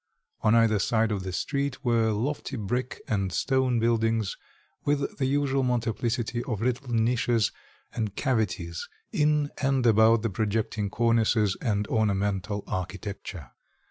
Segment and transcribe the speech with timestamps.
[0.41, 4.35] On either side of the street were lofty brick and stone buildings,
[4.83, 7.51] with the usual multiplicity of little niches
[7.93, 13.51] and cavities in and about the projecting cornices and ornamental architecture.